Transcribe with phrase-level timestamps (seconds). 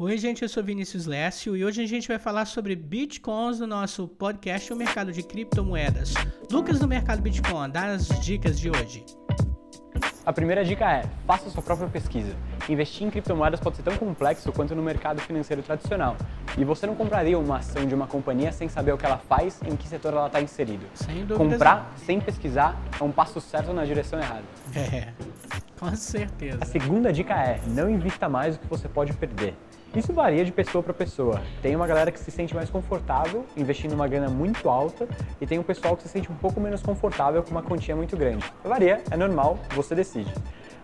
[0.00, 3.66] Oi, gente, eu sou Vinícius Lécio e hoje a gente vai falar sobre Bitcoins no
[3.66, 6.14] nosso podcast O Mercado de Criptomoedas.
[6.52, 9.04] Lucas do Mercado Bitcoin, dá as dicas de hoje.
[10.24, 12.32] A primeira dica é: faça sua própria pesquisa.
[12.68, 16.16] Investir em criptomoedas pode ser tão complexo quanto no mercado financeiro tradicional.
[16.56, 19.60] E você não compraria uma ação de uma companhia sem saber o que ela faz
[19.64, 20.86] e em que setor ela está inserido.
[20.94, 21.36] Sem dúvida.
[21.36, 24.44] Comprar sem pesquisar é um passo certo na direção errada.
[24.74, 25.08] É,
[25.78, 26.58] com certeza.
[26.60, 29.54] A segunda dica é: não invista mais do que você pode perder.
[29.94, 31.40] Isso varia de pessoa para pessoa.
[31.62, 35.08] Tem uma galera que se sente mais confortável investindo uma grana muito alta
[35.40, 38.14] e tem um pessoal que se sente um pouco menos confortável com uma quantia muito
[38.14, 38.44] grande.
[38.62, 40.32] Varia, é normal, você decide.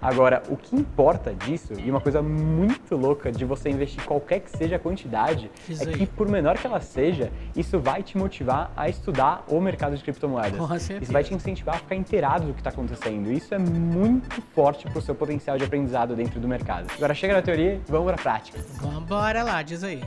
[0.00, 4.50] Agora, o que importa disso, e uma coisa muito louca de você investir qualquer que
[4.50, 5.98] seja a quantidade, Isso é aí.
[5.98, 10.02] que por menor que ela seja, isso vai te motivar a estudar o mercado de
[10.02, 10.58] criptomoedas.
[10.58, 11.02] Com certeza.
[11.02, 13.30] Isso vai te incentivar a ficar inteirado do que está acontecendo.
[13.30, 16.86] Isso é muito forte para o seu potencial de aprendizado dentro do mercado.
[16.96, 18.58] Agora chega na teoria vamos para a prática.
[18.80, 20.02] Vambora lá, diz aí.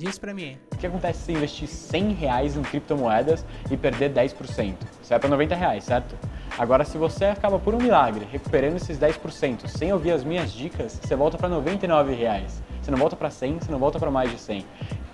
[0.00, 0.56] Diz pra mim.
[0.72, 4.74] O que acontece se investir 100 reais em criptomoedas e perder 10%?
[5.02, 6.16] Você vai para 90 reais, certo?
[6.58, 10.98] Agora, se você acaba por um milagre recuperando esses 10% sem ouvir as minhas dicas,
[11.02, 12.62] você volta para 99 reais.
[12.80, 14.64] Você não volta para 100, você não volta para mais de 100.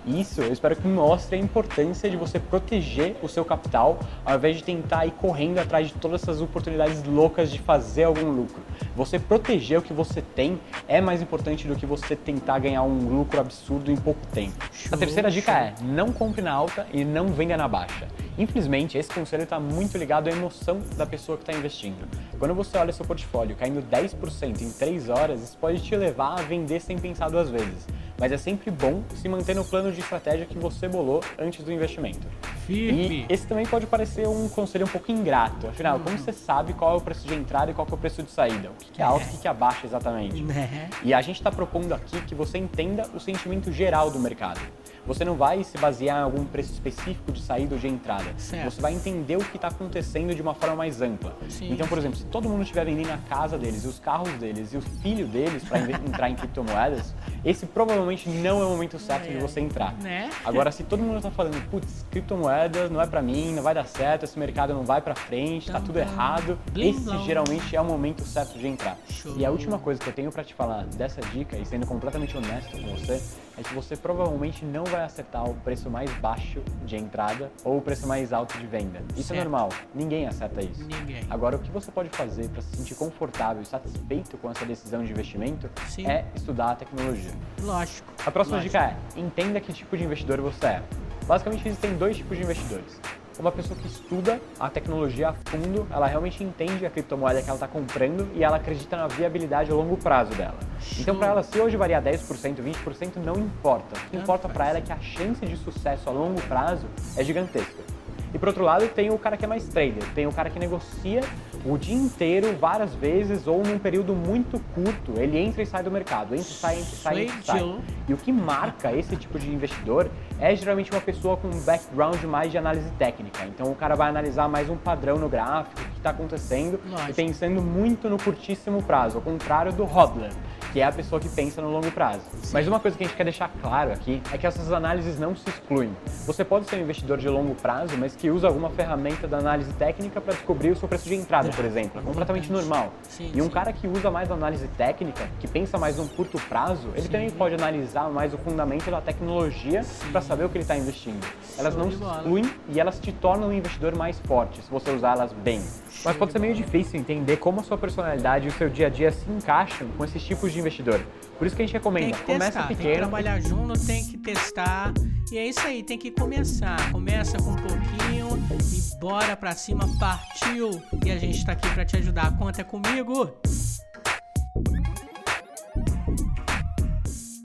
[0.07, 4.55] Isso eu espero que mostre a importância de você proteger o seu capital ao invés
[4.55, 8.61] de tentar ir correndo atrás de todas essas oportunidades loucas de fazer algum lucro.
[8.95, 13.17] Você proteger o que você tem é mais importante do que você tentar ganhar um
[13.17, 14.55] lucro absurdo em pouco tempo.
[14.89, 18.07] A terceira dica é: não compre na alta e não venda na baixa.
[18.37, 22.07] Infelizmente, esse conselho está muito ligado à emoção da pessoa que está investindo.
[22.37, 26.43] Quando você olha seu portfólio caindo 10% em 3 horas, isso pode te levar a
[26.43, 27.87] vender sem pensar duas vezes.
[28.19, 31.71] Mas é sempre bom se manter no plano de estratégia que você bolou antes do
[31.71, 32.27] investimento.
[32.65, 33.25] Firme.
[33.29, 35.67] E esse também pode parecer um conselho um pouco ingrato.
[35.67, 38.23] Afinal, como você sabe qual é o preço de entrada e qual é o preço
[38.23, 38.69] de saída?
[38.69, 40.41] O que é alto e o que é baixo exatamente?
[40.41, 40.89] Né?
[41.03, 44.59] E a gente está propondo aqui que você entenda o sentimento geral do mercado.
[45.05, 48.25] Você não vai se basear em algum preço específico de saída ou de entrada.
[48.37, 48.65] Certo.
[48.65, 51.37] Você vai entender o que está acontecendo de uma forma mais ampla.
[51.47, 54.33] Sim, então, por exemplo, se todo mundo estiver vendendo a casa deles, e os carros
[54.33, 58.99] deles e o filho deles para entrar em criptomoedas, esse provavelmente não é o momento
[58.99, 59.93] certo de você entrar.
[59.93, 60.29] Né?
[60.43, 63.85] Agora, se todo mundo está falando, putz, criptomoedas não é para mim, não vai dar
[63.85, 67.25] certo, esse mercado não vai para frente, tá Tam, tudo errado, Blim, esse blom.
[67.25, 68.97] geralmente é o momento certo de entrar.
[69.09, 69.35] Show.
[69.37, 72.35] E a última coisa que eu tenho para te falar dessa dica, e sendo completamente
[72.35, 73.21] honesto com você,
[73.57, 77.81] é que você provavelmente não vai acertar o preço mais baixo de entrada ou o
[77.81, 78.99] preço mais alto de venda.
[79.15, 79.49] Isso é Certo.
[79.49, 80.83] normal, ninguém acerta isso.
[80.85, 81.25] Ninguém.
[81.29, 85.03] Agora, o que você pode fazer para se sentir confortável e satisfeito com essa decisão
[85.03, 86.07] de investimento Sim.
[86.07, 87.31] é estudar a tecnologia.
[87.61, 88.11] Lógico.
[88.25, 88.73] A próxima Lógico.
[88.77, 88.85] dica
[89.15, 90.83] é: entenda que tipo de investidor você é.
[91.25, 93.01] Basicamente, existem dois tipos de investidores.
[93.39, 97.55] Uma pessoa que estuda a tecnologia a fundo, ela realmente entende a criptomoeda que ela
[97.55, 100.57] está comprando e ela acredita na viabilidade a longo prazo dela.
[100.99, 103.95] Então, para ela, se hoje variar 10%, 20%, não importa.
[103.95, 107.23] O que importa para ela é que a chance de sucesso a longo prazo é
[107.23, 107.96] gigantesca.
[108.33, 110.59] E por outro lado, tem o cara que é mais trader, tem o cara que
[110.59, 111.21] negocia
[111.65, 115.13] o dia inteiro, várias vezes, ou num período muito curto.
[115.17, 117.79] Ele entra e sai do mercado, entra e sai, entra e sai, entra e sai.
[118.07, 122.21] E o que marca esse tipo de investidor é geralmente uma pessoa com um background
[122.23, 123.45] mais de análise técnica.
[123.45, 127.11] Então o cara vai analisar mais um padrão no gráfico, o que está acontecendo, Lógico.
[127.11, 130.31] e pensando muito no curtíssimo prazo, ao contrário do hodler,
[130.77, 132.21] que é a pessoa que pensa no longo prazo.
[132.53, 135.35] Mas uma coisa que a gente quer deixar claro aqui é que essas análises não
[135.35, 135.89] se excluem.
[136.27, 139.73] Você pode ser um investidor de longo prazo, mas que usa alguma ferramenta da análise
[139.73, 141.99] técnica para descobrir o seu preço de entrada, por exemplo.
[141.99, 142.93] É completamente normal.
[143.09, 143.49] Sim, e um sim.
[143.49, 147.55] cara que usa mais análise técnica, que pensa mais num curto prazo, ele também pode
[147.55, 151.25] analisar mais o fundamento da tecnologia para saber o que ele está investindo.
[151.57, 155.13] Elas não se excluem e elas te tornam um investidor mais forte se você usar
[155.13, 155.59] elas bem.
[156.05, 158.89] Mas pode ser meio difícil entender como a sua personalidade e o seu dia a
[158.89, 161.01] dia se encaixam com esses tipos de investidor.
[161.37, 163.85] Por isso que a gente Tem recomenda, que começa testar, tem que pequeno, trabalhar junto,
[163.85, 164.93] tem que testar.
[165.31, 166.91] E é isso aí, tem que começar.
[166.91, 168.29] Começa com um pouquinho
[168.73, 170.81] e bora pra cima, partiu!
[171.05, 172.35] E a gente tá aqui pra te ajudar.
[172.37, 173.31] Conta comigo!